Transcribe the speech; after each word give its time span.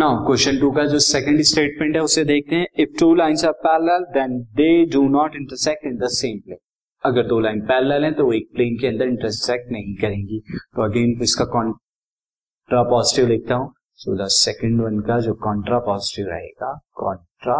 Now 0.00 0.16
question 0.26 0.58
to 0.60 0.70
का 0.72 0.84
जो 0.86 0.98
second 1.04 1.40
statement 1.42 1.96
है, 1.96 2.02
उसे 2.02 2.22
देखते 2.24 2.56
हैं। 2.56 2.66
If 2.82 2.90
two 2.98 3.14
lines 3.14 3.44
are 3.44 3.52
parallel 3.64 4.04
then 4.12 4.36
they 4.56 4.68
do 4.92 5.00
not 5.08 5.34
intersect 5.36 5.86
in 5.86 5.96
the 5.98 6.08
same 6.12 6.38
plane 6.44 6.58
अगर 7.04 7.26
दो 7.28 7.40
लाइन 7.40 7.60
पैरेलल 7.66 8.04
हैं 8.04 8.12
तो 8.14 8.24
वो 8.26 8.32
एक 8.32 8.46
प्लेन 8.54 8.78
के 8.80 8.86
अंदर 8.86 9.08
इंटरसेक्ट 9.08 9.72
नहीं 9.72 9.94
करेंगी। 9.96 10.38
तो 10.48 10.82
अगेन 10.84 11.10
इसका 11.22 11.44
कॉन्ट्रा 11.54 12.82
पॉजिटिव 12.90 13.26
लिखता 13.28 13.54
हूँ। 13.54 13.72
सो 13.96 14.16
द 14.18 14.28
सेकंड 14.34 14.80
वन 14.82 15.00
का 15.08 15.18
जो 15.20 15.34
कॉन्ट्रा 15.44 15.78
पॉजिटिव 15.88 16.28
रहेगा 16.28 16.72
कॉन्ट्रा 17.00 17.58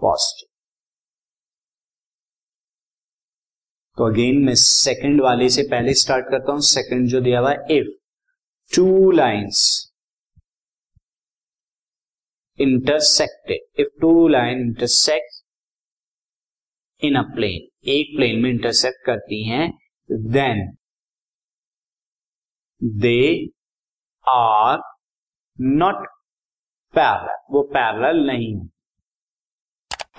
पॉजिटिव 0.00 0.48
तो 3.98 4.10
अगेन 4.10 4.44
मैं 4.44 4.54
सेकंड 4.56 5.22
वाले 5.22 5.48
से 5.48 5.62
पहले 5.70 5.94
स्टार्ट 6.02 6.28
करता 6.30 6.52
हूँ। 6.52 6.60
सेकंड 6.68 7.08
जो 7.08 7.20
दिया 7.20 7.40
हुआ 7.40 7.50
है 7.50 7.78
if 7.78 7.88
two 8.72 9.10
lines 9.12 9.64
intersected 12.58 13.80
if 13.80 13.88
two 14.00 14.28
line 14.28 14.60
intersect 14.60 15.40
in 17.02 17.16
a 17.16 17.22
plane 17.34 17.90
एक 17.90 18.16
प्लेन 18.16 18.42
में 18.42 18.50
इंटरसेक्ट 18.50 19.04
करती 19.06 19.42
हैं 19.48 19.70
then 20.10 20.66
they 22.80 23.22
are 24.26 24.78
not 25.60 26.06
parallel 26.94 27.36
वो 27.50 27.62
पैरल 27.72 28.26
नहीं 28.26 28.54
है. 28.54 28.68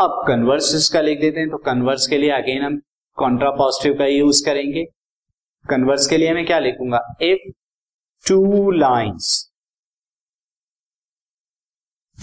अब 0.02 0.24
कन्वर्स 0.27 0.74
इसका 0.76 1.02
लिख 1.02 1.20
देते 1.22 1.40
हैं 1.40 1.50
तो 1.50 1.58
कन्वर्स 1.66 2.08
के 2.08 2.18
लिए 2.18 2.30
अगेन 2.32 2.62
हम 2.63 2.80
कॉन्ट्रा 3.18 3.50
पॉजिटिव 3.52 3.98
का 3.98 4.05
यूज़ 4.05 4.46
करेंगे. 4.46 4.84
कन्वर्स 5.66 6.08
के 6.08 6.18
लिए 6.18 6.34
मैं 6.34 6.46
क्या 6.46 6.60
लिखूँगा? 6.60 7.00
If 7.22 7.50
two 8.26 8.72
lines 8.72 9.52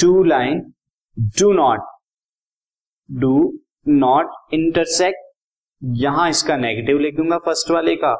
two 0.00 0.22
line 0.24 0.60
do 1.38 1.52
not 1.52 1.80
do 3.08 3.34
not 3.88 4.54
intersect 4.54 5.28
यहाँ 5.82 6.28
इसका 6.30 6.56
नेगेटिव 6.56 6.98
लिख 6.98 7.14
दूँगा 7.16 7.38
फ़र्स्ट 7.44 7.70
वाले 7.70 7.94
का। 8.04 8.14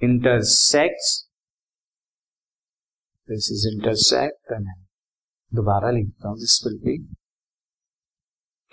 इंटरसेक्ट 0.00 1.10
दिस 3.28 3.50
इज़ 3.52 3.66
इंटरसेक्ट 3.68 4.52
दोबारा 5.52 5.90
लिखता 5.90 6.28
हूँ 6.28 6.38
this 6.38 6.60
will 6.66 6.78
be 6.84 6.96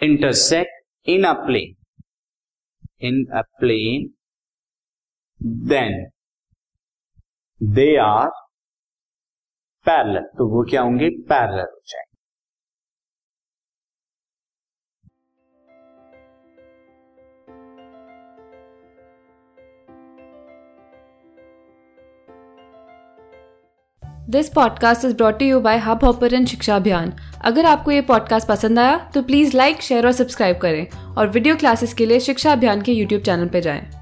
intersect 0.02 1.10
in 1.10 1.24
a 1.24 1.34
plane 1.46 1.76
in 3.08 3.26
a 3.38 3.42
plane 3.60 4.10
then 5.68 6.06
they 7.62 7.96
are 8.02 8.30
parallel 9.86 10.20
तो 10.20 10.48
वो 10.48 10.64
क्या 10.70 10.82
होंगे? 10.82 11.10
पैरेलल 11.10 11.60
हो 11.60 11.82
जाएँगे। 11.88 12.18
This 24.32 24.50
podcast 24.50 25.06
is 25.06 25.16
brought 25.16 25.42
you 25.42 25.60
by 25.60 25.78
Hubhopper 26.04 26.46
शिक्षा 26.46 26.76
अभियान 26.76 27.14
अगर 27.46 27.66
आपको 27.66 27.92
ये 27.92 28.02
पॉडकास्ट 28.02 28.48
पसंद 28.48 28.80
आया 28.80 29.12
तो 29.14 29.22
प्लीज़ 29.24 29.58
लाइक 29.58 29.82
शेयर 29.82 30.06
और 30.06 30.12
सब्सक्राइब 30.12 30.58
करें 30.58 31.16
और 31.16 31.28
वीडियो 31.28 31.56
क्लासेस 31.56 31.94
के 31.94 32.06
लिए 32.06 32.20
शिक्षा 32.20 32.52
अभियान 32.52 32.82
के 32.82 32.92
यूट्यूब 32.92 33.22
चैनल 33.22 33.48
पर 33.48 33.60
जाएँ। 33.60 33.99